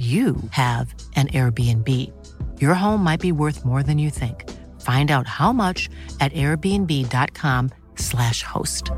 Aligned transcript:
you 0.00 0.36
have 0.52 0.94
an 1.14 1.28
Airbnb. 1.28 1.86
Your 2.58 2.72
home 2.72 3.04
might 3.04 3.20
be 3.20 3.32
worth 3.32 3.66
more 3.66 3.82
than 3.82 3.98
you 3.98 4.08
think. 4.08 4.48
Find 4.80 5.10
out 5.10 5.26
how 5.26 5.52
much 5.52 5.90
at 6.20 6.32
airbnb.com/slash 6.32 8.42
host. 8.42 8.90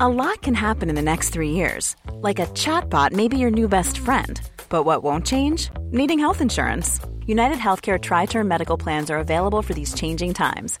A 0.00 0.08
lot 0.08 0.42
can 0.42 0.54
happen 0.54 0.88
in 0.88 0.96
the 0.96 1.02
next 1.02 1.28
three 1.28 1.50
years. 1.50 1.94
Like 2.14 2.40
a 2.40 2.46
chatbot 2.46 3.12
may 3.12 3.28
be 3.28 3.38
your 3.38 3.50
new 3.50 3.68
best 3.68 3.98
friend. 3.98 4.40
But 4.68 4.82
what 4.82 5.04
won't 5.04 5.24
change? 5.24 5.70
Needing 5.92 6.18
health 6.18 6.40
insurance. 6.40 6.98
United 7.26 7.58
Healthcare 7.58 8.00
Tri 8.00 8.26
Term 8.26 8.48
Medical 8.48 8.76
Plans 8.76 9.08
are 9.08 9.18
available 9.18 9.62
for 9.62 9.74
these 9.74 9.94
changing 9.94 10.34
times. 10.34 10.80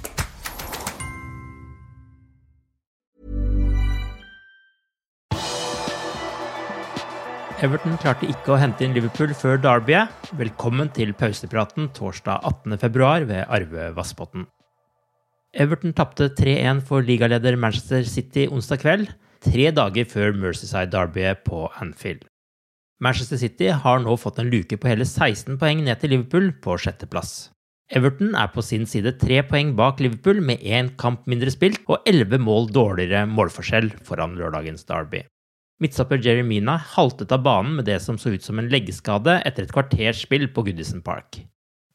Everton 7.61 7.93
klarte 8.01 8.25
ikke 8.25 8.55
å 8.55 8.57
hente 8.57 8.81
inn 8.81 8.95
Liverpool 8.95 9.35
før 9.37 9.59
derbyet. 9.61 10.31
Velkommen 10.33 10.87
til 10.95 11.11
pausepraten 11.13 11.91
torsdag 11.93 12.41
18.2 12.65 13.27
ved 13.29 13.43
Arve 13.53 13.91
Vassbotn. 13.93 14.47
Everton 15.53 15.93
tapte 15.93 16.31
3-1 16.33 16.79
for 16.87 17.05
ligaleder 17.05 17.59
Manchester 17.61 18.07
City 18.09 18.47
onsdag 18.49 18.81
kveld, 18.81 19.11
tre 19.45 19.67
dager 19.77 20.07
før 20.09 20.33
Mercyside-derbyet 20.41 21.43
på 21.45 21.67
Anfield. 21.83 22.23
Manchester 22.97 23.37
City 23.37 23.69
har 23.83 24.01
nå 24.01 24.15
fått 24.17 24.41
en 24.41 24.49
luke 24.49 24.79
på 24.81 24.89
hele 24.89 25.05
16 25.05 25.59
poeng 25.61 25.83
ned 25.85 26.01
til 26.01 26.15
Liverpool 26.15 26.49
på 26.65 26.79
sjetteplass. 26.81 27.51
Everton 27.93 28.33
er 28.41 28.49
på 28.49 28.63
sin 28.65 28.87
side 28.89 29.19
tre 29.21 29.43
poeng 29.45 29.75
bak 29.77 30.01
Liverpool 30.01 30.41
med 30.41 30.65
én 30.65 30.89
kamp 30.97 31.29
mindre 31.29 31.53
spilt 31.53 31.85
og 31.85 32.09
elleve 32.09 32.41
mål 32.41 32.71
dårligere 32.73 33.27
målforskjell 33.29 33.91
foran 34.07 34.33
lørdagens 34.39 34.89
derby. 34.89 35.21
Midtstopper 35.81 36.19
Jerry 36.21 36.43
Mina 36.45 36.75
haltet 36.77 37.31
av 37.33 37.41
banen 37.41 37.73
med 37.79 37.87
det 37.89 37.97
som 38.03 38.17
så 38.21 38.35
ut 38.35 38.43
som 38.45 38.59
en 38.61 38.67
leggskade 38.69 39.39
etter 39.49 39.65
et 39.65 39.71
kvarters 39.73 40.19
spill 40.27 40.45
på 40.53 40.61
Goodison 40.67 41.01
Park. 41.01 41.39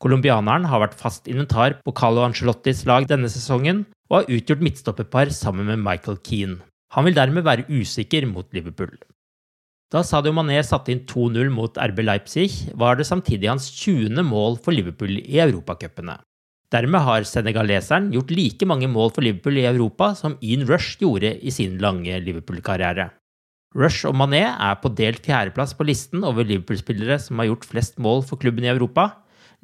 Colombianeren 0.03 0.65
har 0.67 0.83
vært 0.83 0.97
fast 0.99 1.29
inventar 1.31 1.77
på 1.87 1.93
Carlo 1.95 2.25
Ancelottis 2.27 2.83
lag 2.89 3.07
denne 3.07 3.31
sesongen, 3.31 3.85
og 4.11 4.17
har 4.19 4.33
utgjort 4.37 4.65
midtstopperpar 4.67 5.31
sammen 5.35 5.71
med 5.71 5.85
Michael 5.85 6.19
Keane. 6.27 6.59
Han 6.95 7.07
vil 7.07 7.15
dermed 7.15 7.47
være 7.47 7.67
usikker 7.71 8.27
mot 8.27 8.51
Liverpool. 8.55 8.91
Da 9.95 10.03
Sadio 10.03 10.33
Mané 10.35 10.59
satte 10.67 10.91
inn 10.91 11.05
2-0 11.07 11.53
mot 11.55 11.79
RB 11.79 12.03
Leipzig, 12.03 12.49
var 12.75 12.99
det 12.99 13.07
samtidig 13.07 13.53
hans 13.53 13.69
20. 13.71 14.19
mål 14.27 14.59
for 14.65 14.75
Liverpool 14.75 15.21
i 15.21 15.39
europacupene. 15.45 16.19
Dermed 16.75 17.07
har 17.07 17.29
senegaleseren 17.31 18.11
gjort 18.15 18.35
like 18.35 18.67
mange 18.67 18.91
mål 18.91 19.15
for 19.15 19.23
Liverpool 19.23 19.63
i 19.63 19.69
Europa 19.71 20.11
som 20.19 20.35
Ian 20.43 20.67
Rush 20.67 20.99
gjorde 20.99 21.37
i 21.39 21.55
sin 21.55 21.79
lange 21.79 22.19
Liverpool-karriere. 22.27 23.13
Rush 23.77 24.09
og 24.09 24.15
Mané 24.17 24.41
er 24.49 24.77
på 24.81 24.89
delt 24.97 25.27
fjerdeplass 25.27 25.75
på 25.77 25.85
listen 25.85 26.23
over 26.25 26.47
Liverpool-spillere 26.49 27.19
som 27.21 27.43
har 27.43 27.51
gjort 27.51 27.67
flest 27.69 27.99
mål 28.01 28.23
for 28.25 28.41
klubben 28.41 28.65
i 28.65 28.71
Europa. 28.73 29.11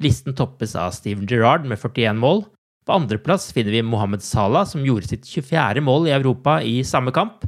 Listen 0.03 0.35
toppes 0.37 0.75
av 0.77 0.93
Steven 0.93 1.25
Gerrard 1.29 1.65
med 1.65 1.81
41 1.81 2.19
mål. 2.21 2.43
På 2.85 2.97
andreplass 2.99 3.47
finner 3.55 3.73
vi 3.73 3.81
Mohammed 3.81 4.21
Salah, 4.21 4.67
som 4.69 4.83
gjorde 4.85 5.09
sitt 5.09 5.25
24. 5.25 5.81
mål 5.81 6.09
i 6.09 6.13
Europa 6.13 6.59
i 6.61 6.83
samme 6.85 7.13
kamp. 7.15 7.47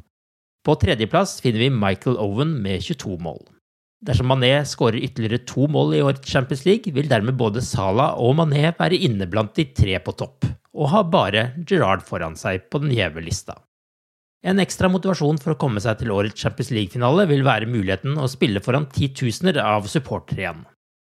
På 0.66 0.74
tredjeplass 0.82 1.38
finner 1.44 1.68
vi 1.68 1.70
Michael 1.70 2.18
Owen 2.18 2.56
med 2.64 2.82
22 2.82 3.20
mål. 3.22 3.44
Dersom 4.06 4.32
Mané 4.32 4.64
skårer 4.66 5.04
ytterligere 5.06 5.46
to 5.46 5.68
mål 5.70 5.94
i 5.94 6.02
årets 6.02 6.26
Champions 6.26 6.66
League, 6.66 6.94
vil 6.94 7.10
dermed 7.10 7.38
både 7.38 7.62
Salah 7.62 8.18
og 8.18 8.40
Mané 8.42 8.74
være 8.80 8.98
inne 9.06 9.30
blant 9.30 9.54
de 9.58 9.68
tre 9.70 10.00
på 10.02 10.18
topp, 10.18 10.50
og 10.74 10.92
har 10.94 11.08
bare 11.14 11.48
Gerrard 11.62 12.02
foran 12.06 12.38
seg 12.40 12.66
på 12.72 12.82
den 12.82 12.94
gjeve 12.96 13.22
lista. 13.22 13.60
En 14.46 14.62
ekstra 14.62 14.92
motivasjon 14.94 15.40
for 15.42 15.56
å 15.56 15.58
komme 15.58 15.82
seg 15.82 15.98
til 15.98 16.12
årets 16.14 16.38
Champions 16.38 16.70
League-finale 16.70 17.24
vil 17.32 17.42
være 17.48 17.66
muligheten 17.66 18.20
å 18.22 18.28
spille 18.30 18.62
foran 18.62 18.86
titusener 18.94 19.58
av 19.58 19.88
supportere 19.90 20.44
igjen. 20.44 20.60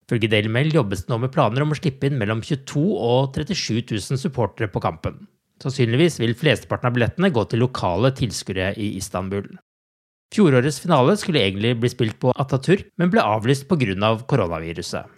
Ifølge 0.06 0.30
Daily 0.30 0.52
Mail 0.54 0.70
jobbes 0.76 1.02
det 1.02 1.10
nå 1.10 1.18
med 1.24 1.34
planer 1.34 1.66
om 1.66 1.74
å 1.74 1.78
slippe 1.80 2.06
inn 2.06 2.20
mellom 2.22 2.44
22 2.46 2.84
og 3.08 3.32
37 3.34 3.96
000 3.96 4.22
supportere 4.22 4.70
på 4.70 4.84
kampen. 4.84 5.24
Sannsynligvis 5.64 6.20
vil 6.22 6.36
flesteparten 6.38 6.92
av 6.92 6.94
billettene 6.94 7.32
gå 7.34 7.48
til 7.50 7.64
lokale 7.66 8.12
tilskuere 8.14 8.76
i 8.78 8.92
Istanbul. 9.00 9.48
Fjorårets 10.36 10.78
finale 10.84 11.16
skulle 11.18 11.42
egentlig 11.42 11.74
bli 11.82 11.90
spilt 11.90 12.20
på 12.22 12.34
Ataturk, 12.38 12.92
men 13.02 13.10
ble 13.10 13.26
avlyst 13.26 13.66
pga. 13.72 13.96
Av 14.06 14.22
koronaviruset. 14.30 15.10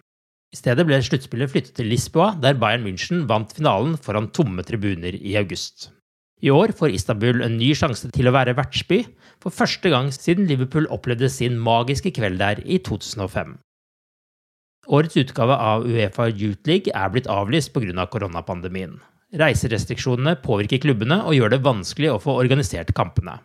I 0.55 0.61
stedet 0.61 0.87
ble 0.87 1.01
sluttspillet 1.03 1.51
flyttet 1.51 1.75
til 1.75 1.91
Lisboa, 1.91 2.31
der 2.39 2.55
Bayern 2.55 2.87
München 2.87 3.27
vant 3.27 3.51
finalen 3.51 3.97
foran 3.99 4.31
tomme 4.31 4.63
tribuner 4.63 5.11
i 5.19 5.35
august. 5.35 5.89
I 6.37 6.51
år 6.53 6.71
får 6.77 6.93
Istanbul 6.93 7.41
en 7.41 7.55
ny 7.57 7.71
sjanse 7.73 8.11
til 8.13 8.29
å 8.29 8.33
være 8.35 8.53
vertsby, 8.57 9.01
for 9.41 9.53
første 9.53 9.89
gang 9.89 10.11
siden 10.13 10.45
Liverpool 10.49 10.85
opplevde 10.93 11.29
sin 11.33 11.57
magiske 11.57 12.11
kveld 12.13 12.37
der 12.41 12.61
i 12.61 12.77
2005. 12.77 13.55
Årets 14.87 15.17
utgave 15.19 15.57
av 15.57 15.83
Uefa 15.89 16.29
Youth 16.29 16.69
League 16.69 16.93
er 16.93 17.09
blitt 17.11 17.27
avlyst 17.27 17.73
pga. 17.73 17.89
Av 17.97 18.07
koronapandemien. 18.13 18.99
Reiserestriksjonene 19.35 20.37
påvirker 20.39 20.79
klubbene 20.85 21.19
og 21.25 21.35
gjør 21.35 21.51
det 21.55 21.63
vanskelig 21.65 22.13
å 22.13 22.21
få 22.23 22.37
organisert 22.39 22.93
kampene. 22.95 23.39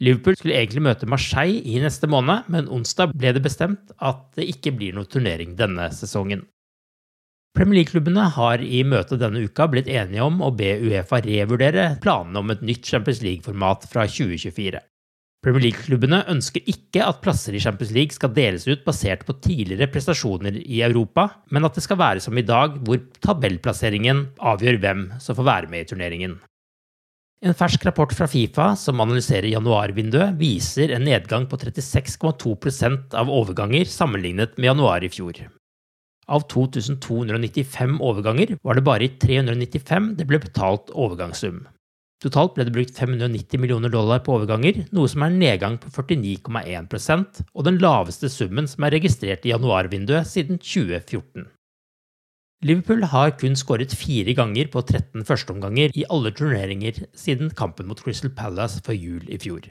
Liverpool 0.00 0.38
skulle 0.38 0.56
egentlig 0.56 0.86
møte 0.86 1.08
Marseille 1.10 1.60
i 1.60 1.76
neste 1.82 2.08
måned, 2.08 2.48
men 2.48 2.70
onsdag 2.72 3.12
ble 3.12 3.34
det 3.36 3.42
bestemt 3.44 3.92
at 3.98 4.22
det 4.38 4.48
ikke 4.54 4.72
blir 4.78 4.96
noe 4.96 5.10
turnering 5.10 5.58
denne 5.58 5.90
sesongen. 5.92 6.46
Premier 7.56 7.80
League-klubbene 7.80 8.28
har 8.36 8.62
i 8.62 8.84
møte 8.86 9.18
denne 9.18 9.42
uka 9.42 9.66
blitt 9.72 9.88
enige 9.90 10.22
om 10.22 10.38
å 10.44 10.52
be 10.54 10.70
Uefa 10.86 11.18
revurdere 11.24 11.96
planene 12.02 12.38
om 12.38 12.52
et 12.54 12.62
nytt 12.62 12.86
Champions 12.86 13.24
League-format 13.26 13.88
fra 13.90 14.04
2024. 14.06 14.78
Premier 15.42 15.64
League-klubbene 15.64 16.20
ønsker 16.30 16.62
ikke 16.70 17.02
at 17.02 17.22
plasser 17.24 17.56
i 17.56 17.62
Champions 17.64 17.90
League 17.96 18.14
skal 18.14 18.30
deles 18.36 18.68
ut 18.68 18.84
basert 18.86 19.26
på 19.26 19.38
tidligere 19.42 19.90
prestasjoner 19.90 20.60
i 20.60 20.82
Europa, 20.86 21.26
men 21.50 21.66
at 21.66 21.74
det 21.74 21.82
skal 21.86 21.98
være 21.98 22.22
som 22.22 22.38
i 22.38 22.46
dag, 22.46 22.78
hvor 22.86 23.02
tabellplasseringen 23.24 24.26
avgjør 24.52 24.82
hvem 24.84 25.04
som 25.18 25.38
får 25.38 25.50
være 25.50 25.74
med 25.74 25.86
i 25.86 25.90
turneringen. 25.90 26.38
En 27.40 27.56
fersk 27.56 27.86
rapport 27.88 28.12
fra 28.12 28.28
Fifa 28.28 28.74
som 28.76 29.00
analyserer 29.00 29.48
januarvinduet, 29.48 30.36
viser 30.38 30.92
en 30.92 31.08
nedgang 31.08 31.48
på 31.50 31.58
36,2% 31.58 33.16
av 33.16 33.32
overganger 33.32 33.88
sammenlignet 33.88 34.60
med 34.60 34.74
januar 34.74 35.08
i 35.08 35.10
fjor. 35.10 35.48
Av 36.30 36.46
2295 36.46 37.98
overganger 38.06 38.54
var 38.62 38.78
det 38.78 38.86
bare 38.86 39.06
i 39.06 39.12
395 39.18 40.12
det 40.18 40.26
ble 40.30 40.38
betalt 40.42 40.92
overgangssum. 40.94 41.64
Totalt 42.20 42.52
ble 42.54 42.66
det 42.68 42.74
brukt 42.74 42.98
590 43.00 43.62
millioner 43.62 43.90
dollar 43.90 44.20
på 44.22 44.34
overganger, 44.36 44.82
noe 44.92 45.08
som 45.08 45.24
er 45.24 45.32
en 45.32 45.40
nedgang 45.40 45.78
på 45.80 45.90
49,1% 45.96 47.40
og 47.48 47.64
den 47.66 47.80
laveste 47.80 48.28
summen 48.28 48.68
som 48.68 48.84
er 48.84 48.94
registrert 48.98 49.48
i 49.48 49.54
januarvinduet 49.54 50.28
siden 50.28 50.60
2014. 50.60 51.48
Liverpool 52.68 53.06
har 53.08 53.32
kun 53.40 53.56
skåret 53.56 53.94
fire 53.96 54.34
ganger 54.36 54.68
på 54.68 54.82
13 54.84 55.24
førsteomganger 55.24 55.96
i 55.96 56.04
alle 56.12 56.30
turneringer 56.36 57.06
siden 57.16 57.54
kampen 57.56 57.88
mot 57.88 58.02
Crystal 58.04 58.34
Palace 58.36 58.82
før 58.84 58.98
jul 59.00 59.24
i 59.32 59.40
fjor. 59.40 59.64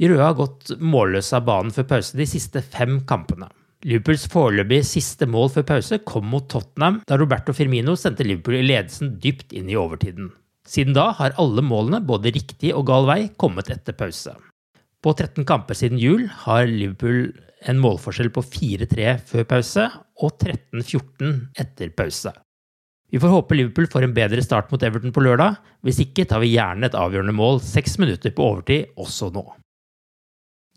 De 0.00 0.08
røde 0.08 0.26
har 0.26 0.36
gått 0.36 0.74
målløse 0.80 1.32
av 1.36 1.48
banen 1.48 1.72
før 1.72 1.88
pause 1.96 2.20
de 2.20 2.28
siste 2.28 2.60
fem 2.60 3.00
kampene. 3.08 3.48
Liverpools 3.80 4.26
foreløpig 4.28 4.82
siste 4.84 5.24
mål 5.24 5.48
før 5.54 5.64
pause 5.70 5.98
kom 6.04 6.26
mot 6.28 6.44
Tottenham 6.52 6.98
da 7.08 7.16
Roberto 7.16 7.54
Firmino 7.56 7.94
sendte 7.96 8.26
Liverpool 8.26 8.58
i 8.58 8.66
ledelsen 8.66 9.14
dypt 9.22 9.54
inn 9.56 9.70
i 9.72 9.78
overtiden. 9.80 10.28
Siden 10.68 10.92
da 10.92 11.06
har 11.16 11.32
alle 11.40 11.64
målene, 11.64 12.02
både 12.04 12.34
riktig 12.34 12.74
og 12.76 12.84
gal 12.90 13.08
vei, 13.08 13.22
kommet 13.40 13.70
etter 13.72 13.96
pause. 13.96 14.34
På 15.00 15.14
13 15.16 15.46
kamper 15.48 15.78
siden 15.78 15.98
jul 15.98 16.26
har 16.42 16.68
Liverpool 16.68 17.30
en 17.72 17.80
målforskjell 17.80 18.28
på 18.36 18.44
4-3 18.44 19.16
før 19.30 19.48
pause 19.48 19.86
og 20.20 20.36
13-14 20.36 21.32
etter 21.64 21.96
pause. 21.96 22.34
Vi 23.10 23.18
får 23.18 23.32
håpe 23.32 23.56
Liverpool 23.56 23.88
får 23.90 24.06
en 24.06 24.14
bedre 24.14 24.44
start 24.44 24.68
mot 24.70 24.84
Everton 24.84 25.16
på 25.16 25.24
lørdag, 25.24 25.56
hvis 25.80 26.04
ikke 26.04 26.28
tar 26.28 26.44
vi 26.44 26.52
gjerne 26.52 26.86
et 26.86 27.00
avgjørende 27.00 27.34
mål 27.34 27.64
seks 27.64 27.96
minutter 28.02 28.36
på 28.36 28.44
overtid 28.44 28.92
også 29.00 29.32
nå. 29.34 29.48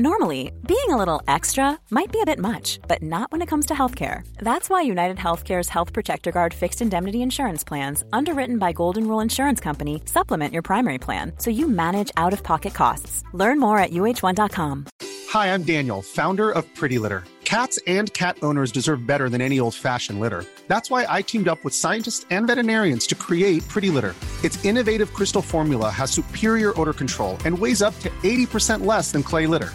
Normally, 0.00 0.50
being 0.66 0.88
a 0.88 0.96
little 0.96 1.20
extra 1.28 1.78
might 1.90 2.10
be 2.10 2.22
a 2.22 2.24
bit 2.24 2.38
much, 2.38 2.80
but 2.88 3.02
not 3.02 3.30
when 3.30 3.42
it 3.42 3.48
comes 3.48 3.66
to 3.66 3.74
healthcare. 3.74 4.26
That's 4.38 4.70
why 4.70 4.80
United 4.80 5.18
Healthcare's 5.18 5.68
Health 5.68 5.92
Protector 5.92 6.32
Guard 6.32 6.54
fixed 6.54 6.80
indemnity 6.80 7.20
insurance 7.20 7.62
plans, 7.62 8.02
underwritten 8.10 8.58
by 8.58 8.72
Golden 8.72 9.06
Rule 9.06 9.20
Insurance 9.20 9.60
Company, 9.60 10.00
supplement 10.06 10.54
your 10.54 10.62
primary 10.62 10.96
plan 10.96 11.34
so 11.36 11.50
you 11.50 11.68
manage 11.68 12.10
out 12.16 12.32
of 12.32 12.42
pocket 12.42 12.72
costs. 12.72 13.24
Learn 13.34 13.60
more 13.60 13.76
at 13.76 13.90
uh1.com. 13.90 14.86
Hi, 15.28 15.52
I'm 15.52 15.64
Daniel, 15.64 16.00
founder 16.00 16.50
of 16.50 16.64
Pretty 16.74 16.98
Litter. 16.98 17.24
Cats 17.44 17.78
and 17.86 18.10
cat 18.14 18.38
owners 18.42 18.72
deserve 18.72 19.06
better 19.06 19.28
than 19.28 19.42
any 19.42 19.60
old 19.60 19.74
fashioned 19.74 20.18
litter. 20.18 20.46
That's 20.66 20.88
why 20.88 21.04
I 21.10 21.20
teamed 21.20 21.48
up 21.48 21.62
with 21.62 21.74
scientists 21.74 22.24
and 22.30 22.46
veterinarians 22.46 23.06
to 23.08 23.14
create 23.14 23.68
Pretty 23.68 23.90
Litter. 23.90 24.14
Its 24.42 24.64
innovative 24.64 25.12
crystal 25.12 25.42
formula 25.42 25.90
has 25.90 26.10
superior 26.10 26.72
odor 26.80 26.94
control 26.94 27.36
and 27.44 27.58
weighs 27.58 27.82
up 27.82 27.92
to 27.98 28.08
80% 28.22 28.86
less 28.86 29.12
than 29.12 29.22
clay 29.22 29.46
litter. 29.46 29.74